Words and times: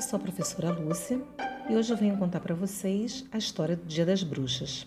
Eu 0.00 0.02
sou 0.02 0.16
a 0.16 0.22
professora 0.22 0.70
Lúcia 0.70 1.20
e 1.68 1.76
hoje 1.76 1.92
eu 1.92 1.96
venho 1.96 2.16
contar 2.16 2.40
para 2.40 2.54
vocês 2.54 3.26
a 3.30 3.36
história 3.36 3.76
do 3.76 3.84
Dia 3.84 4.06
das 4.06 4.22
Bruxas. 4.22 4.86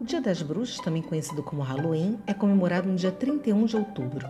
O 0.00 0.04
Dia 0.06 0.22
das 0.22 0.40
Bruxas, 0.40 0.78
também 0.78 1.02
conhecido 1.02 1.42
como 1.42 1.60
Halloween, 1.60 2.18
é 2.26 2.32
comemorado 2.32 2.88
no 2.88 2.96
dia 2.96 3.12
31 3.12 3.66
de 3.66 3.76
outubro. 3.76 4.26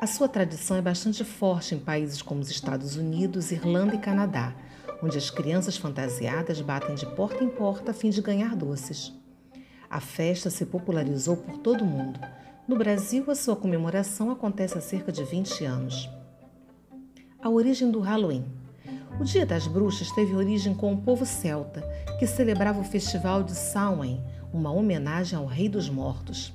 A 0.00 0.06
sua 0.06 0.26
tradição 0.26 0.78
é 0.78 0.80
bastante 0.80 1.22
forte 1.22 1.74
em 1.74 1.78
países 1.78 2.22
como 2.22 2.40
os 2.40 2.50
Estados 2.50 2.96
Unidos, 2.96 3.52
Irlanda 3.52 3.94
e 3.94 3.98
Canadá, 3.98 4.54
onde 5.02 5.18
as 5.18 5.28
crianças 5.28 5.76
fantasiadas 5.76 6.62
batem 6.62 6.94
de 6.94 7.04
porta 7.04 7.44
em 7.44 7.50
porta 7.50 7.90
a 7.90 7.94
fim 7.94 8.08
de 8.08 8.22
ganhar 8.22 8.56
doces. 8.56 9.12
A 9.90 10.00
festa 10.00 10.48
se 10.48 10.64
popularizou 10.64 11.36
por 11.36 11.58
todo 11.58 11.82
o 11.82 11.86
mundo. 11.86 12.18
No 12.66 12.74
Brasil, 12.74 13.22
a 13.30 13.34
sua 13.34 13.54
comemoração 13.54 14.30
acontece 14.30 14.78
há 14.78 14.80
cerca 14.80 15.12
de 15.12 15.24
20 15.24 15.62
anos. 15.66 16.08
A 17.42 17.50
origem 17.50 17.90
do 17.90 18.00
Halloween. 18.00 18.46
O 19.20 19.24
Dia 19.24 19.44
das 19.44 19.66
Bruxas 19.66 20.12
teve 20.12 20.36
origem 20.36 20.72
com 20.72 20.92
o 20.92 20.96
povo 20.96 21.26
celta, 21.26 21.82
que 22.20 22.26
celebrava 22.26 22.80
o 22.80 22.84
festival 22.84 23.42
de 23.42 23.52
Samhain, 23.52 24.22
uma 24.52 24.70
homenagem 24.70 25.36
ao 25.36 25.44
Rei 25.44 25.68
dos 25.68 25.90
Mortos. 25.90 26.52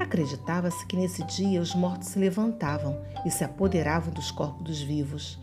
Acreditava-se 0.00 0.86
que 0.86 0.96
nesse 0.96 1.22
dia 1.24 1.60
os 1.60 1.74
mortos 1.74 2.08
se 2.08 2.18
levantavam 2.18 2.98
e 3.26 3.30
se 3.30 3.44
apoderavam 3.44 4.12
dos 4.12 4.30
corpos 4.30 4.64
dos 4.64 4.80
vivos. 4.80 5.38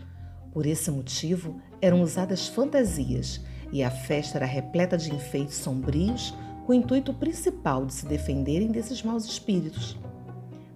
Por 0.51 0.65
esse 0.65 0.89
motivo, 0.89 1.61
eram 1.79 2.01
usadas 2.01 2.47
fantasias 2.47 3.39
e 3.71 3.83
a 3.83 3.91
festa 3.91 4.39
era 4.39 4.45
repleta 4.47 4.97
de 4.97 5.13
enfeites 5.13 5.55
sombrios 5.55 6.33
com 6.65 6.71
o 6.71 6.75
intuito 6.75 7.13
principal 7.13 7.85
de 7.85 7.93
se 7.93 8.07
defenderem 8.07 8.71
desses 8.71 9.03
maus 9.03 9.25
espíritos. 9.25 9.95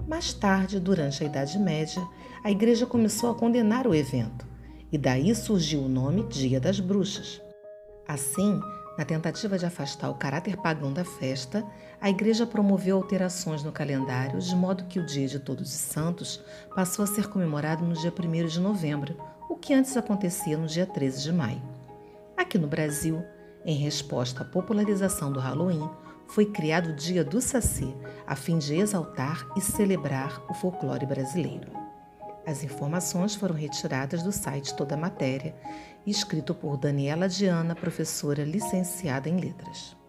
Mais 0.07 0.33
tarde, 0.33 0.79
durante 0.79 1.23
a 1.23 1.25
Idade 1.25 1.57
Média, 1.57 2.07
a 2.43 2.51
Igreja 2.51 2.85
começou 2.85 3.31
a 3.31 3.35
condenar 3.35 3.87
o 3.87 3.95
evento 3.95 4.52
e 4.93 4.97
daí 4.97 5.33
surgiu 5.33 5.81
o 5.81 5.89
nome 5.89 6.21
Dia 6.27 6.59
das 6.59 6.79
Bruxas. 6.79 7.41
Assim, 8.07 8.61
na 8.95 9.03
tentativa 9.03 9.57
de 9.57 9.65
afastar 9.65 10.07
o 10.11 10.13
caráter 10.13 10.55
pagão 10.55 10.93
da 10.93 11.03
festa, 11.03 11.65
a 11.99 12.11
Igreja 12.11 12.45
promoveu 12.45 12.97
alterações 12.97 13.63
no 13.63 13.71
calendário 13.71 14.39
de 14.39 14.55
modo 14.55 14.83
que 14.83 14.99
o 14.99 15.05
Dia 15.05 15.27
de 15.27 15.39
Todos 15.39 15.69
os 15.69 15.79
Santos 15.79 16.39
passou 16.75 17.01
a 17.01 17.07
ser 17.07 17.27
comemorado 17.27 17.83
no 17.83 17.95
dia 17.95 18.13
1 18.13 18.45
de 18.45 18.59
novembro, 18.59 19.17
o 19.49 19.55
que 19.55 19.73
antes 19.73 19.97
acontecia 19.97 20.59
no 20.59 20.67
dia 20.67 20.85
13 20.85 21.23
de 21.23 21.33
maio. 21.33 21.61
Aqui 22.37 22.59
no 22.59 22.67
Brasil, 22.67 23.23
em 23.65 23.75
resposta 23.75 24.43
à 24.43 24.45
popularização 24.45 25.31
do 25.31 25.39
Halloween, 25.39 25.89
foi 26.27 26.45
criado 26.45 26.91
o 26.91 26.95
Dia 26.95 27.23
do 27.23 27.41
Saci, 27.41 27.95
a 28.27 28.35
fim 28.35 28.59
de 28.59 28.75
exaltar 28.75 29.47
e 29.57 29.61
celebrar 29.61 30.39
o 30.47 30.53
folclore 30.53 31.07
brasileiro. 31.07 31.82
As 32.45 32.63
informações 32.63 33.35
foram 33.35 33.55
retiradas 33.55 34.21
do 34.21 34.31
site 34.31 34.75
Toda 34.75 34.97
Matéria, 34.97 35.55
escrito 36.05 36.53
por 36.53 36.77
Daniela 36.77 37.29
Diana, 37.29 37.73
professora 37.73 38.43
licenciada 38.43 39.29
em 39.29 39.37
Letras. 39.37 40.02